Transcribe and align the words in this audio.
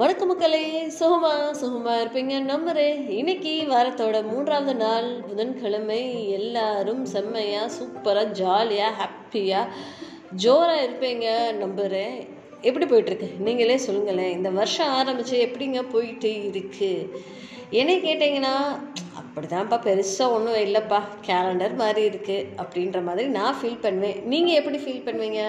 வணக்க 0.00 0.24
மக்களே 0.28 0.60
சுகமா 0.98 1.30
சுகமா 1.60 1.94
இருப்பீங்க 2.00 2.34
நம்புறேன். 2.50 3.00
இன்னைக்கு 3.16 3.50
வாரத்தோட 3.72 4.18
மூன்றாவது 4.28 4.74
நாள் 4.82 5.08
புதன்கிழமை. 5.26 5.98
எல்லாரும் 6.36 7.02
செம்மையா 7.12 7.62
சூப்பரா 7.74 8.22
ஜாலியா 8.38 8.86
ஹாப்பியா 9.00 9.60
ஜோரா 10.44 10.76
இருப்பீங்க 10.84 11.26
நம்புறேன். 11.62 12.16
எப்படி 12.68 12.86
போயிட்டு 12.92 13.12
இருக்கு 13.12 13.28
நீங்களே 13.48 13.76
சொல்லுங்களேன். 13.86 14.32
இந்த 14.38 14.52
வருஷம் 14.60 14.94
ஆரம்பிச்சு 15.00 15.36
எப்படிங்க 15.48 15.82
போயிட்டு 15.96 16.32
இருக்கு? 16.50 16.92
என்னை 17.80 17.98
கேட்டிங்கன்னா 18.06 18.56
அப்படிதான்ப்பா 19.20 19.80
பெருசாக 19.88 20.36
ஒன்றும் 20.38 20.62
இல்லைப்பா. 20.66 21.02
கேலண்டர் 21.30 21.80
மாதிரி 21.84 22.04
இருக்குது 22.12 22.48
அப்படின்ற 22.64 23.02
மாதிரி 23.10 23.28
நான் 23.38 23.60
ஃபீல் 23.60 23.84
பண்ணுவேன். 23.86 24.20
நீங்கள் 24.34 24.60
எப்படி 24.62 24.80
ஃபீல் 24.86 25.06
பண்ணுவீங்க? 25.10 25.44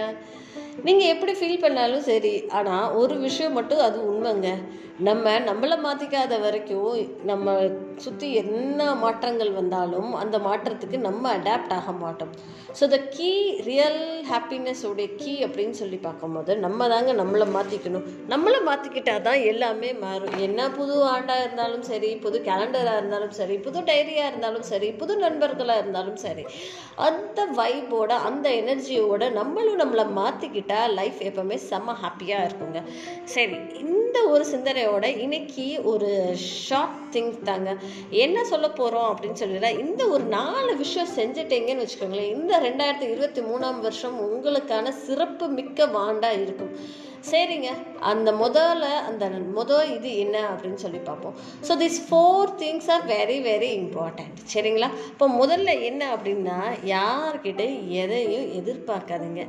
நீங்கள் 0.87 1.11
எப்படி 1.13 1.33
ஃபீல் 1.39 1.63
பண்ணாலும் 1.63 2.07
சரி. 2.11 2.35
ஆனால் 2.59 2.93
ஒரு 3.01 3.15
விஷயம் 3.27 3.57
மட்டும் 3.59 3.83
அது 3.87 3.99
உண்மைங்க. 4.11 4.51
நம்ம 5.07 5.31
நம்மளை 5.47 5.75
மாற்றிக்காத 5.85 6.33
வரைக்கும் 6.39 6.97
நம்ம 7.29 7.53
சுற்றி 8.03 8.27
என்ன 8.41 8.95
மாற்றங்கள் 9.03 9.51
வந்தாலும் 9.57 10.09
அந்த 10.21 10.37
மாற்றத்துக்கு 10.47 10.97
நம்ம 11.05 11.23
அடாப்ட் 11.37 11.73
ஆக 11.77 11.91
மாட்டோம். 11.91 12.33
So 12.79 12.83
the 12.93 12.97
key 13.15 13.29
real 13.69 13.99
happiness 14.31 14.83
உடைய 14.89 15.07
கீ 15.21 15.33
அப்படின்னு 15.45 15.75
சொல்லி 15.79 15.97
பார்க்கும்போது 16.07 16.51
நம்ம 16.65 16.87
தாங்க 16.87 17.13
நம்மளை 17.13 17.47
மாற்றிக்கணும் 17.55 18.05
நம்மளை 18.33 18.59
மாற்றிக்கிட்டா 18.69 19.15
தான் 19.21 19.41
எல்லாமே 19.51 19.89
மாறும். 20.03 20.35
என்ன 20.47 20.69
புது 20.77 20.95
ஆண்டாக 21.13 21.45
இருந்தாலும் 21.45 21.85
சரி 21.91 22.11
புது 22.25 22.39
கேலண்டராக 22.49 22.99
இருந்தாலும் 23.01 23.35
சரி 23.39 23.57
புது 23.67 23.81
டைரியாக 23.89 24.31
இருந்தாலும் 24.31 24.67
சரி 24.71 24.91
புது 25.01 25.15
நண்பர்களாக 25.25 25.83
இருந்தாலும் 25.83 26.19
சரி 26.25 26.45
அந்த 27.09 27.39
வைபோட 27.59 28.11
அந்த 28.29 28.47
எனர்ஜியோட 28.61 29.31
நம்மளும் 29.39 29.81
நம்மளை 29.83 30.07
மாற்றிக்கிட்டு 30.21 30.59
லைஃப் 30.69 31.13
எப்பவுமே 31.19 31.59
செம்ம 31.69 31.95
ஹாப்பியாக 32.03 32.49
இருக்குங்க. 32.49 32.81
சரி 33.23 33.55
இந்த 33.79 34.27
ஒரு 34.27 34.45
சிந்தனையோட 34.51 35.17
இன்னைக்கு 35.17 35.79
ஒரு 35.83 36.35
ஷார்ட் 36.37 36.97
திங்க் 37.11 37.43
தாங்க. 37.43 37.75
என்ன 38.09 38.43
சொல்ல 38.43 38.69
போகிறோம் 38.69 39.17
அப்படின்னு 39.17 39.41
சொல்லிட்டா 39.43 39.79
இந்த 39.79 40.07
ஒரு 40.07 40.23
நாலு 40.23 40.77
விஷயம் 40.77 41.13
செஞ்சுட்டீங்கன்னு 41.15 41.85
வச்சுக்கோங்களேன் 41.85 42.33
இந்த 42.33 42.59
ரெண்டாயிரத்தி 42.59 43.11
இருபத்தி 43.11 43.41
மூணாம் 43.41 43.79
வருஷம் 43.79 44.17
உங்களுக்கான 44.19 44.89
சிறப்பு 44.89 45.47
மிக்க 45.47 45.85
வாண்டாக 45.85 46.41
இருக்கும். 46.41 47.09
சரிங்க. 47.29 47.69
அந்த 48.11 48.29
முதல்ல 48.41 48.85
அந்த 49.07 49.25
முதல் 49.57 49.89
இது 49.95 50.11
என்ன 50.17 50.37
அப்படின்னு 50.51 50.79
சொல்லி 50.83 50.99
பார்ப்போம். 51.09 51.35
So 51.67 51.73
this 51.81 51.99
four 52.05 52.51
things 52.61 52.87
are 52.93 53.03
very 53.11 53.37
very 53.47 53.69
important 53.81 54.37
சரிங்களா? 54.53 54.89
இப்போ 55.11 55.27
முதல்ல 55.41 55.73
என்ன 55.89 56.01
அப்படின்னா 56.15 56.57
யார்கிட்ட 56.93 57.63
எதையும் 58.03 58.47
எதிர்பார்க்காதீங்க. 58.59 59.43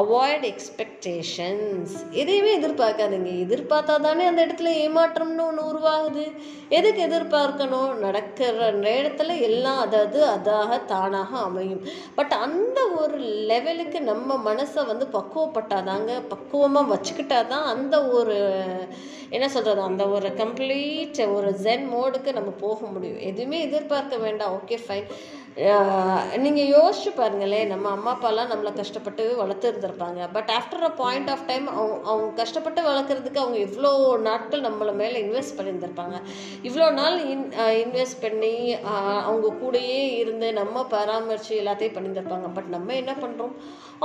அவாய்ட் 0.00 0.44
எக்ஸ்பெக்டேஷன்ஸ் 0.50 1.94
எதையுமே 2.22 2.52
எதிர்பார்க்காதீங்க. 2.60 3.32
எதிர்பார்த்தா 3.46 3.96
தானே 4.08 4.26
அந்த 4.30 4.40
இடத்துல 4.46 4.72
ஏமாற்றம்னு 4.84 5.46
ஒன்று 5.48 5.68
உருவாகுது. 5.70 6.26
எதுக்கு 6.78 7.02
எதிர்பார்க்கணும்? 7.08 7.92
நடக்கிற 8.04 8.70
நேரத்தில் 8.86 9.34
எல்லாம் 9.48 9.80
அதாவது 9.86 10.20
அதாக 10.34 10.80
தானாக 10.92 11.32
அமையும். 11.48 11.82
பட் 12.18 12.34
அந்த 12.46 12.78
ஒரு 13.02 13.18
லெவலுக்கு 13.52 14.00
நம்ம 14.10 14.38
மனசை 14.50 14.86
வந்து 14.92 15.08
பக்குவப்பட்டாதாங்க 15.16 16.12
பக்குவமாக 16.34 16.90
வச்சுக்கிட்டா 17.14 17.46
தான் 17.46 17.66
அந்த 17.76 17.96
ஒரு 18.08 18.36
என்ன 19.30 19.46
சொல்கிறது 19.48 19.80
அந்த 19.80 20.06
ஒரு 20.06 20.28
கம்ப்ளீட் 20.28 21.20
ஒரு 21.34 21.50
ஜென் 21.62 21.86
மோடுக்கு 21.92 22.32
நம்ம 22.32 22.50
போக 22.60 22.86
முடியும். 22.86 23.18
எதுவுமே 23.18 23.60
எதிர்பார்க்க 23.60 24.16
வேண்டாம். 24.16 24.52
ஓகே 24.58 24.78
ஃபைன் 24.86 25.08
நீங்கள் 26.44 26.70
யோசிச்சு 26.72 27.10
பாருங்களேன் 27.18 27.68
நம்ம 27.72 27.90
அம்மா 27.96 28.12
அப்பாலாம் 28.14 28.48
நம்மளை 28.52 28.70
கஷ்டப்பட்டு 28.78 29.24
வளர்த்துருந்துருப்பாங்க 29.40 30.20
but 30.36 30.50
after 30.56 30.86
a 30.88 30.90
point 31.02 31.30
of 31.34 31.44
time 31.50 31.66
அவங்க 31.74 31.94
அவங்க 32.10 32.30
கஷ்டப்பட்டு 32.40 32.80
வளர்க்குறதுக்கு 32.88 33.42
அவங்க 33.42 33.58
இவ்வளோ 33.66 33.92
நாட்கள் 34.28 34.64
நம்மளை 34.66 34.94
மேலே 35.02 35.16
இன்வெஸ்ட் 35.26 35.56
பண்ணியிருந்திருப்பாங்க. 35.58 36.16
இவ்வளோ 36.68 36.88
நாள் 36.98 37.18
இன் 37.34 37.46
இன்வெஸ்ட் 37.84 38.20
பண்ணி 38.24 38.52
அவங்க 39.28 39.54
கூடயே 39.62 40.02
இருந்து 40.22 40.48
நம்ம 40.60 40.84
பராமரித்து 40.94 41.60
எல்லாத்தையும் 41.62 41.96
பண்ணியிருந்திருப்பாங்க. 41.96 42.50
பட் 42.58 42.70
நம்ம 42.76 42.94
என்ன 43.02 43.14
பண்ணுறோம் 43.22 43.54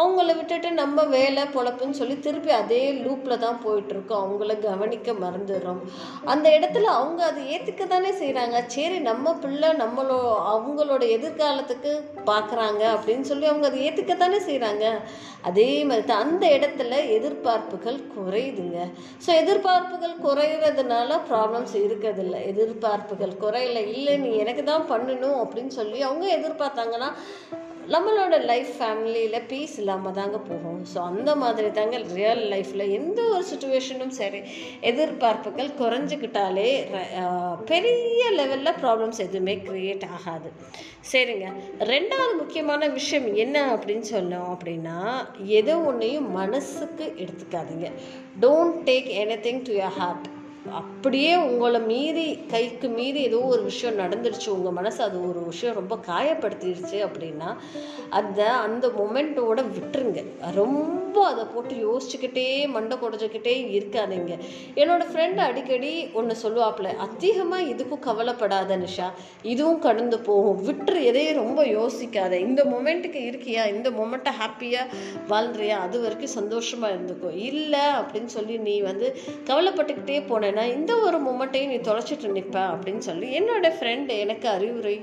அவங்கள 0.02 0.32
விட்டுட்டு 0.38 0.70
நம்ம 0.82 1.04
வேலை 1.16 1.44
பொழப்புன்னு 1.56 2.00
சொல்லி 2.02 2.16
திருப்பி 2.26 2.52
அதே 2.60 2.84
லூப்பில் 3.06 3.42
தான் 3.46 3.60
போயிட்டுருக்கோம். 3.66 4.22
அவங்கள 4.26 4.54
கவனிக்க 4.68 5.14
மறந்துடுறோம். 5.24 5.82
அந்த 6.34 6.48
இடத்துல 6.58 6.92
அவங்க 7.00 7.22
அதை 7.32 7.42
ஏற்றுக்க 7.56 7.88
தானே 7.96 8.14
செய்கிறாங்க 8.22 8.58
சரி 8.76 9.00
நம்ம 9.10 9.34
பிள்ளை 9.44 9.72
நம்மளோ 9.84 10.20
அவங்களோட 10.54 11.04
எதிர்காலத்துக்கு 11.40 11.92
பார்க்குறாங்க 12.30 12.82
அப்படின்னு 12.96 13.26
சொல்லி 13.30 13.46
அவங்க 13.50 13.66
அதை 13.68 13.78
ஏற்றுக்க 13.88 14.14
தானே 14.16 14.40
செய்கிறாங்க 14.48 14.86
அதே 15.50 15.68
மாதிரி 15.90 16.04
தான் 16.08 16.24
அந்த 16.26 16.46
இடத்துல 16.56 16.96
எதிர்பார்ப்புகள் 17.18 18.00
குறையுதுங்க. 18.16 18.80
ஸோ 19.26 19.30
எதிர்பார்ப்புகள் 19.42 20.16
குறையிறதுனால 20.26 21.20
ப்ராப்ளம்ஸ் 21.30 21.76
இருக்கிறதில்ல. 21.86 22.36
எதிர்பார்ப்புகள் 22.52 23.34
குறையல 23.44 23.86
இல்லை 23.94 24.16
நீ 24.26 24.32
எனக்கு 24.44 24.66
தான் 24.72 24.90
பண்ணணும் 24.92 25.40
அப்படின்னு 25.44 25.74
சொல்லி 25.80 26.02
அவங்க 26.10 26.28
எதிர்பார்த்தாங்கன்னா 26.38 27.10
நம்மளோட 27.94 28.36
லைஃப் 28.50 28.72
ஃபேமிலியில் 28.80 29.46
பீஸ் 29.52 29.76
இல்லாமல் 29.82 30.16
தாங்க 30.18 30.38
போகும். 30.50 30.82
ஸோ 30.92 30.98
அந்த 31.12 31.32
மாதிரி 31.42 31.70
தாங்க 31.78 31.98
ரியல் 32.18 32.44
லைஃப்பில் 32.54 32.86
எந்த 32.98 33.20
ஒரு 33.34 33.44
சுச்சுவேஷனும் 33.52 34.14
சரி 34.20 34.42
எதிர்பார்ப்புகள் 34.92 35.70
குறைஞ்சிக்கிட்டாலே 35.82 36.68
பெரிய 37.72 38.24
லெவலில் 38.40 38.80
ப்ராப்ளம்ஸ் 38.84 39.24
எதுவுமே 39.28 39.56
க்ரியேட் 39.68 40.06
ஆகாது. 40.18 40.52
சரிங்க. 41.12 41.48
ரெண்டாவது 41.94 42.34
முக்கியமான 42.42 42.90
விஷயம் 43.00 43.30
என்ன 43.46 43.58
அப்படின்னு 43.76 44.08
சொன்னோம் 44.16 44.50
அப்படின்னா 44.56 44.98
எதோ 45.62 45.78
ஒன்றையும் 45.92 46.30
மனசுக்கு 46.42 47.08
எடுத்துக்காதீங்க. 47.24 47.90
Don't 48.46 48.78
take 48.90 49.10
anything 49.48 49.64
to 49.70 49.74
your 49.82 49.98
heart 50.02 50.28
அப்படியே 50.72 51.36
உங்களை 51.36 51.80
மீறி 51.82 52.40
கைக்கு 52.48 52.88
மீறி 52.90 53.22
ஏதோ 53.22 53.38
ஒரு 53.38 53.64
விஷயம் 53.64 54.00
நடந்துருச்சு. 54.00 54.48
உங்கள் 54.48 54.72
மனசு 54.72 55.04
அது 55.04 55.30
ஒரு 55.30 55.40
விஷயம் 55.44 55.76
ரொம்ப 55.76 55.96
காயப்படுத்திடுச்சு 56.08 56.98
அப்படின்னா 57.08 57.56
அந்த 58.10 58.52
அந்த 58.52 58.88
மொமெண்ட்டோட 58.88 59.64
விட்டுருங்க. 59.76 60.24
ரொம்ப 60.54 61.26
அதை 61.26 61.46
போட்டு 61.54 61.76
யோசிச்சுக்கிட்டே 61.76 62.68
மண்டை 62.68 62.98
குடஞ்சிக்கிட்டே 62.98 63.54
இருக்காதீங்க. 63.78 64.34
என்னோட 64.76 65.04
ஃப்ரெண்டு 65.12 65.38
அடிக்கடி 65.38 66.08
ஒன்று 66.14 66.36
சொல்லுவாப்புல 66.44 66.94
அதிகமாக 66.96 67.64
இதுக்கும் 67.64 68.06
கவலைப்படாத 68.08 68.78
நிஷா 68.78 69.08
இதுவும் 69.42 69.80
கடந்து 69.80 70.20
போகும். 70.20 70.64
விட்டுரு 70.68 71.04
எதையும் 71.04 71.42
ரொம்ப 71.44 71.64
யோசிக்காத. 71.66 72.32
இந்த 72.32 72.64
மொமெண்ட்டுக்கு 72.64 73.22
இருக்கியா? 73.30 73.76
இந்த 73.76 73.90
மொமெண்ட்டை 73.90 74.34
ஹாப்பியாக 74.42 74.88
வாழ்றியா? 75.30 75.78
அது 75.88 76.02
வரைக்கும் 76.02 76.36
சந்தோஷமாக 76.40 76.94
இருந்துக்கும் 76.96 77.36
இல்லை 77.36 77.80
அப்படின்னு 77.80 78.26
சொல்லி 78.26 78.58
நீ 78.58 78.82
வந்து 78.82 79.18
கவலைப்பட்டுக்கிட்டே 79.46 80.20
போனேன்னா 80.30 80.59
இந்த 80.68 80.92
ஒரு 81.00 81.18
மூமெண்ட்டையும் 81.20 81.68
நீ 81.68 81.78
தொலைச்சிட்டு 81.78 82.30
நிற்ப 82.32 82.58
அப்படின்னு 82.68 83.00
சொல்லி 83.00 83.28
என்னோட 83.40 83.68
ஃப்ரெண்டு 83.78 84.18
எனக்கு 84.18 84.48
அறிவுரை 84.50 84.96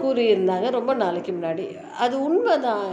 கூறியிருந்தாங்க 0.00 0.66
ரொம்ப 0.76 0.92
நாளைக்கு 1.00 1.32
முன்னாடி. 1.32 1.64
அது 2.04 2.14
உண்மைதான். 2.26 2.92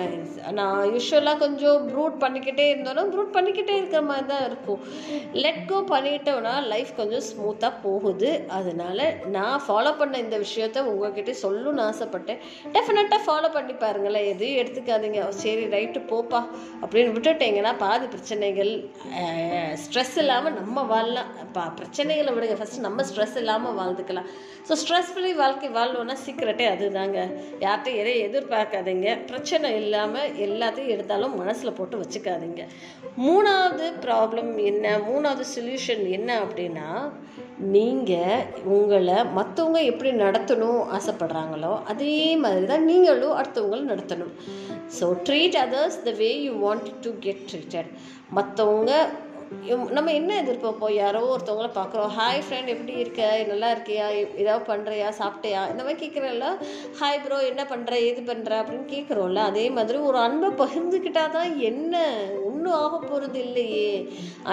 நான் 0.58 0.80
யூஸ்வலாக 0.94 1.42
கொஞ்சம் 1.44 1.86
ப்ரூட் 1.92 2.16
பண்ணிக்கிட்டே 2.24 2.66
இருந்தோன்னா 2.72 3.04
ப்ரூட் 3.14 3.32
பண்ணிக்கிட்டே 3.36 3.74
இருக்கிற 3.80 4.02
மாதிரி 4.10 4.26
தான் 4.32 4.44
இருக்கும். 4.50 4.82
லெட் 5.44 5.62
கோ 5.70 5.78
பண்ணிட்டோன்னா 5.94 6.54
லைஃப் 6.74 6.92
கொஞ்சம் 7.00 7.26
ஸ்மூத்தாக 7.30 7.80
போகுது. 7.86 8.32
அதனால் 8.58 9.04
நான் 9.38 9.64
ஃபாலோ 9.68 9.94
பண்ண 10.02 10.18
இந்த 10.26 10.40
விஷயத்த 10.46 10.84
உங்ககிட்ட 10.92 11.36
சொல்லணும்னு 11.44 11.84
ஆசைப்பட்டேன். 11.90 12.42
டெஃபினட்டாக 12.76 13.22
ஃபாலோ 13.28 13.52
பண்ணி 13.58 13.76
பாருங்களேன். 13.86 14.28
எதையும் 14.34 14.60
எடுத்துக்காதீங்க. 14.64 15.22
சரி 15.44 15.66
ரைட்டு 15.76 16.02
போப்பா. 16.12 16.42
அப்படின்னு 16.84 17.16
விட்டுட்டீங்கன்னா 17.18 17.74
பாதி 17.86 18.08
பிரச்சனைகள் 18.16 18.74
ஸ்ட்ரெஸ் 19.86 20.16
இல்லாமல் 20.26 20.58
நம்ம 20.60 20.84
வாழலாம். 20.94 21.32
பா 21.58 21.66
பிரச்சனைகளை 21.80 22.34
விடுங்க. 22.36 22.58
ஃபஸ்ட்டு 22.60 22.88
நம்ம 22.90 23.06
ஸ்ட்ரெஸ் 23.12 23.40
இல்லாமல் 23.44 23.78
வாழ்ந்துக்கலாம். 23.82 24.30
ஸோ 24.68 24.74
ஸ்ட்ரெஸ் 24.84 25.12
ஃப்ரீ 25.14 25.30
வாழ்க்கை 25.44 25.70
வாழணுன்னா 25.80 26.16
சீக்கிரட்டே 26.42 26.68
அதுதாங்க. 26.76 27.20
யார்கிட்ட 27.64 27.90
எதையும் 28.02 28.26
எதிர்பார்க்காதீங்க. 28.28 29.10
பிரச்சனை 29.30 29.68
இல்லாமல் 29.82 30.32
எல்லாத்தையும் 30.46 30.94
எடுத்தாலும் 30.94 31.36
மனசில் 31.42 31.78
போட்டு 31.80 31.96
வச்சுக்காதீங்க. 32.02 32.64
மூணாவது 33.26 33.88
ப்ராப்ளம் 34.06 34.52
என்ன? 34.72 34.86
மூணாவது 35.10 35.46
சொல்யூஷன் 35.56 36.04
என்ன 36.18 36.30
அப்படின்னா 36.46 36.88
நீங்கள் 37.74 38.46
உங்களை 38.76 39.18
மற்றவங்க 39.38 39.80
எப்படி 39.92 40.12
நடத்தணும் 40.26 40.82
ஆசைப்படுறாங்களோ 40.98 41.74
அதே 41.94 42.20
மாதிரி 42.44 42.66
தான் 42.72 42.88
நீங்களும் 42.92 43.38
அடுத்தவங்களும் 43.40 43.92
நடத்தணும். 43.94 44.36
So 44.98 45.08
treat 45.28 45.58
others 45.66 46.00
the 46.08 46.14
way 46.22 46.30
you 46.46 46.54
want 46.66 46.90
to 47.06 47.12
get 47.26 47.44
treated 47.52 47.92
மற்றவங்க 48.38 48.94
நம்ம 49.96 50.12
என்ன 50.12 50.32
எதிர்பார்ப்போம் 50.42 50.94
யாரோ 50.94 51.22
ஒருத்தவங்கள 51.32 51.70
பார்க்குறோம். 51.78 52.12
ஹாய் 52.18 52.44
ஃப்ரெண்ட் 52.44 52.72
எப்படி 52.74 52.94
இருக்க? 53.00 53.22
நல்லா 53.50 53.72
இருக்கியா? 53.72 54.06
ஏதாவது 54.42 54.64
பண்ணுறியா 54.70 55.08
சாப்பிட்டியா? 55.20 55.62
இந்த 55.72 55.82
மாதிரி 55.84 56.00
கேட்குறோம்ல 56.04 56.50
ஹாய் 57.00 57.20
ப்ரோ 57.24 57.38
என்ன 57.50 57.64
பண்ணுற 57.72 57.92
ஏது 58.10 58.22
பண்ணுற 58.30 58.52
அப்படின்னு 58.62 58.88
கேட்குறோம்ல. 58.94 59.42
அதே 59.52 59.70
மாதிரி 59.78 59.98
ஒரு 60.10 60.18
அன்பை 60.18 60.50
பகிர்ந்துக்கிட்டா 60.62 61.24
தான் 61.38 61.52
என்ன? 61.70 62.04
ஒன்றும் 62.50 62.78
ஆக 62.84 62.94
போகிறது 63.00 63.40
இல்லையே. 63.48 63.92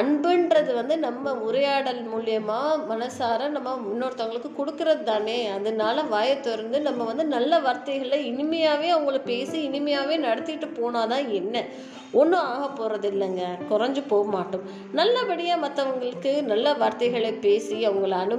அன்புன்றது 0.01 0.75
வந்து 0.81 0.97
நம்ம 0.99 1.35
உரையாடல் 1.49 2.03
மூலியமாக 2.15 2.81
மனசார 2.91 3.49
நம்ம 3.57 3.77
இன்னொருத்தவங்களுக்கு 3.93 4.53
கொடுக்கறது 4.61 5.05
தானே. 5.13 5.39
அதனால 5.49 6.03
வாயை 6.15 6.41
திறந்து 6.41 6.81
நம்ம 6.89 7.05
வந்து 7.05 7.27
நல்ல 7.37 7.61
வார்த்தைகளை 7.69 8.21
இனிமையாகவே 8.33 8.91
அவங்கள 8.97 9.21
பேசி 9.33 9.57
இனிமையாகவே 9.69 10.19
நடத்திட்டு 10.27 10.69
போனால் 10.81 11.13
தான் 11.15 11.29
என்ன? 11.41 11.65
ஒன்றும் 12.13 12.45
ஆக 12.51 12.67
போகிறது 12.69 13.09
இல்லைங்க. 13.11 13.43
குறைஞ்சு 13.71 14.03
போக 14.13 14.25
மாட்டோம். 14.37 14.63
நல்லபடியாக 14.93 15.69
மற்றவங்களுக்கு 15.69 16.43
நல்ல 16.43 16.75
வார்த்தைகளை 16.75 17.33
பேசி 17.33 17.89
அவங்கள 17.89 18.17
அனு 18.17 18.39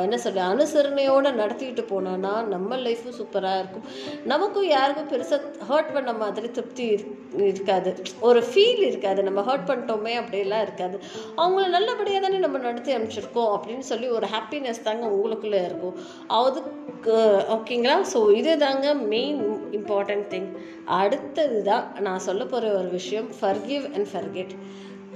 என்ன 0.00 0.18
சொல்ல 0.18 0.42
அனுசரணையோடு 0.42 1.32
நடத்திட்டு 1.32 1.82
போனோன்னா 1.82 2.42
நம்ம 2.42 2.76
லைஃப்பும் 2.76 3.14
சூப்பராக 3.20 3.58
இருக்கும். 3.58 3.82
நமக்கும் 4.24 4.68
யாருக்கும் 4.68 5.08
பெருசாக 5.08 5.40
ஹர்ட் 5.70 5.92
பண்ண 5.92 6.12
மாதிரி 6.12 6.50
திருப்தி 6.50 6.94
இரு- 6.94 7.40
இருக்காது. 7.40 8.02
ஒரு 8.20 8.40
ஃபீல் 8.40 8.78
இருக்காது. 8.78 9.22
நம்ம 9.22 9.40
ஹர்ட் 9.40 9.68
பண்ணிட்டோமே 9.68 10.14
அப்படியெல்லாம் 10.14 10.62
இருக்காது. 10.62 11.00
அவங்கள 11.36 11.68
நல்லபடியாக 11.68 12.26
தானே 12.26 12.38
நம்ம 12.38 12.58
நடத்தி 12.58 12.96
அனுப்பிச்சிருக்கோம் 12.96 13.58
அப்படின்னு 13.58 13.78
சொல்லி 13.78 14.08
ஒரு 14.08 14.26
ஹாப்பினஸ் 14.26 14.82
தாங்க 14.82 15.06
உங்களுக்குள்ளே 15.06 15.64
இருக்கும். 15.64 15.94
அதுக்கு 16.26 17.12
ஓகேங்களா? 17.50 18.04
ஸோ 18.12 18.32
இது 18.34 18.58
தாங்க 18.58 18.94
மெயின் 18.94 19.68
இம்பார்ட்டன்ட் 19.72 20.28
திங் 20.28 20.56
அடுத்தது 20.84 21.62
தான் 21.62 21.92
நான் 22.00 22.18
சொல்ல 22.18 22.44
போகிற 22.44 22.72
ஒரு 22.78 22.88
விஷயம் 22.88 23.28
ஃபர்கிவ் 23.40 23.94
அண்ட் 23.94 24.06
ஃபர்கெட் 24.12 24.50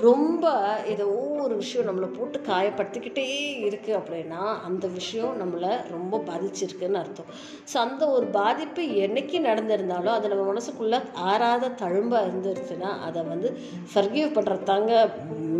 ரொம்ப 0.00 0.44
ஏதோ 0.93 1.06
ஒரு 1.44 1.55
விஷயம் 1.61 1.87
நம்மளை 1.89 2.09
போட்டு 2.19 2.39
காயப்படுத்திக்கிட்டே 2.49 3.25
இருக்குது 3.69 3.97
அப்படின்னா 3.99 4.43
அந்த 4.69 4.87
விஷயம் 4.99 5.33
நம்மளை 5.41 5.73
ரொம்ப 5.94 6.21
பாதிச்சிருக்குன்னு 6.29 7.00
அர்த்தம். 7.00 7.31
ஸோ 7.71 7.77
அந்த 7.85 8.03
ஒரு 8.17 8.27
பாதிப்பு 8.39 8.85
என்னைக்கு 9.06 9.41
நடந்திருந்தாலும் 9.49 10.15
அது 10.15 10.33
நம்ம 10.33 10.47
மனசுக்குள்ளே 10.53 11.00
ஆறாத 11.31 11.73
தழும்பாக 11.83 12.27
இருந்துருச்சுன்னா 12.29 12.93
அதை 13.09 13.23
வந்து 13.33 13.50
ஃபர்கிவ் 13.94 14.31
பண்ணுறதாங்க 14.37 14.93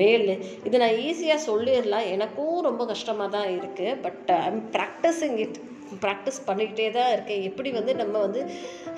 மேல் 0.01 0.31
இது 0.65 0.83
நான் 0.85 1.01
ஈஸியாக 1.09 1.47
சொல்லிடலாம். 1.49 2.09
எனக்கும் 2.15 2.67
ரொம்ப 2.69 2.87
கஷ்டமாக 2.93 3.31
தான் 3.37 3.51
இருக்குது 3.59 4.01
but 4.07 4.33
I 4.39 4.47
am 4.53 4.65
practising 4.79 5.39
it 5.47 5.59
practice 6.01 6.41
பண்ணிக்கிட்டே 6.47 6.91
தான் 6.91 7.13
இருக்கேன். 7.13 7.43
எப்படி 7.43 7.71
வந்து 7.71 7.95
நம்ம 7.95 8.19
வந்து 8.19 8.41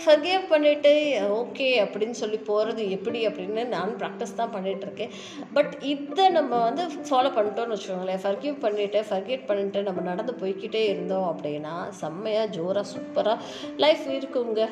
ஃபர்கேவ் 0.04 0.44
பண்ணிட்டு 0.48 0.92
ஓகே 1.40 1.68
அப்படின்னு 1.84 2.10
சொல்லி 2.10 2.36
போகிறது 2.36 2.90
எப்படி 2.90 3.26
அப்படின்னு 3.28 3.64
நான் 3.66 3.92
ப்ராக்டிஸ் 4.00 4.34
தான் 4.34 4.52
பண்ணிகிட்டு 4.54 4.86
இருக்கேன். 4.88 5.12
பட் 5.52 5.72
இதை 5.82 6.28
நம்ம 6.28 6.62
வந்து 6.62 6.82
ஃபாலோ 7.08 7.30
பண்ணிட்டோம்னு 7.36 7.76
வச்சுக்கோங்களேன். 7.76 8.22
ஃபர்கிவ் 8.24 8.56
பண்ணிட்டு 8.60 9.04
ஃபர்கேட் 9.10 9.46
பண்ணிட்டு 9.46 9.82
நம்ம 9.82 10.00
நடந்து 10.00 10.34
போய்க்கிட்டே 10.42 10.82
இருந்தோம் 10.88 11.28
அப்படின்னா 11.32 11.90
செம்மையாக 12.00 12.46
ஜோராக 12.46 12.86
சூப்பராக 12.94 13.38
லைஃப் 13.76 14.06
இருக்குங்க. 14.18 14.62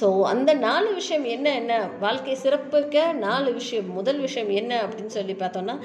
ஸோ 0.00 0.20
அந்த 0.22 0.54
நாலு 0.54 0.94
விஷயம் 0.94 1.24
என்ன 1.24 1.54
என்ன? 1.54 1.88
வாழ்க்கை 2.00 2.36
சிறப்புக்க 2.44 3.12
நாலு 3.12 3.52
விஷயம். 3.52 3.88
முதல் 3.88 4.18
விஷயம் 4.18 4.50
என்ன 4.50 4.82
அப்படின்னு 4.84 5.06
சொல்லி 5.06 5.34
பார்த்தோன்னா 5.34 5.76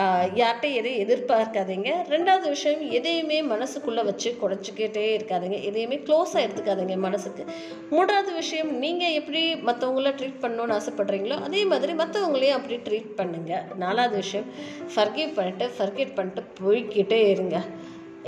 ஆஹ் 0.00 0.28
யார்கிட்ட 0.34 0.66
எதையும் 0.78 1.02
எதிர்பார்க்காதீங்க. 1.06 1.90
ரெண்டாவது 2.08 2.48
விஷயம் 2.48 2.80
எதையுமே 2.90 3.42
மனசுக்குள்ளே 3.42 4.02
வச்சு 4.04 4.36
குறைச்சிக்கிட்டே 4.42 5.04
இருக்காதீங்க. 5.18 5.58
எதையுமே 5.68 5.98
க்ளோஸாக 6.06 6.44
எடுத்துக்காதீங்க 6.46 6.96
மனசுக்கு. 7.06 7.44
மூன்றாவது 7.92 8.32
விஷயம் 8.40 8.70
நீங்கள் 8.84 9.16
எப்படி 9.20 9.42
மற்றவங்கள 9.68 10.12
ட்ரீட் 10.18 10.42
பண்ணணும்னு 10.44 10.76
ஆசைப்படுறீங்களோ 10.78 11.38
அதே 11.48 11.62
மாதிரி 11.72 11.94
மற்றவங்களையும் 12.02 12.58
அப்படி 12.58 12.78
ட்ரீட் 12.88 13.10
பண்ணுங்கள் 13.22 13.64
நாலாவது 13.84 14.16
விஷயம் 14.24 14.50
ஃபர்கிவ் 14.94 15.32
பண்ணிட்டு 15.38 15.66
ஃபர்கிட் 15.78 16.14
பண்ணிட்டு 16.18 16.44
போய்க்கிட்டே 16.62 17.20
இருங்க. 17.34 17.58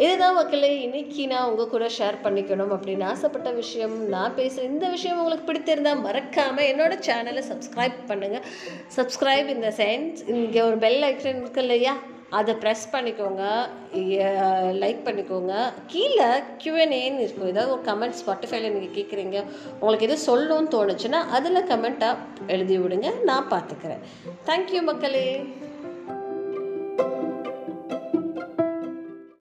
இதுதான் 0.04 0.36
மக்களே 0.38 0.70
இன்னைக்கு 0.84 1.24
நான் 1.32 1.48
உங்கள் 1.48 1.70
கூட 1.72 1.88
ஷேர் 1.96 2.16
பண்ணிக்கணும் 2.24 2.72
அப்படின்னு 2.76 3.04
ஆசைப்பட்ட 3.10 3.50
விஷயம். 3.58 3.94
நான் 4.14 4.34
பேசுகிற 4.38 4.64
இந்த 4.70 4.86
விஷயம் 4.94 5.18
உங்களுக்கு 5.20 5.46
பிடித்திருந்தா 5.50 5.92
மறக்காமல் 6.06 6.68
என்னோட 6.70 6.94
சேனலை 7.08 7.42
சப்ஸ்கிரைப் 7.50 8.00
பண்ணுங்கள் 8.10 8.46
சப்ஸ்கிரைப் 8.96 9.52
இந்த 9.54 9.70
சென்ஸ் 9.80 10.24
இங்கே 10.38 10.62
ஒரு 10.68 10.78
பெல் 10.86 11.06
ஐக்கன் 11.10 11.40
இருக்கு 11.42 11.62
இல்லையா? 11.66 11.94
அதை 12.38 12.52
ப்ரெஸ் 12.62 12.84
பண்ணிக்கோங்க. 12.92 13.42
லைக் 14.82 15.00
பண்ணிக்கோங்க. 15.08 15.52
கீழே 15.92 16.28
கியூஎன்ஏன்னு 16.62 17.22
இருக்கும். 17.24 17.50
ஏதாவது 17.52 17.72
ஒரு 17.74 17.82
கமெண்ட் 17.90 18.18
ஸ்பாட்டிஃபைல 18.20 18.70
நீங்கள் 18.76 18.96
கேட்குறீங்க 18.98 19.36
உங்களுக்கு 19.80 20.08
எது 20.08 20.16
சொல்லணும்னு 20.28 20.72
தோணுச்சுன்னா 20.76 21.20
அதில் 21.38 21.66
கமெண்ட்டாக 21.72 22.50
எழுதி 22.56 22.78
விடுங்க. 22.84 23.10
நான் 23.30 23.52
பார்த்துக்கிறேன் 23.54 24.02
தேங்க்யூ 24.50 24.82
மக்களே. 24.90 25.28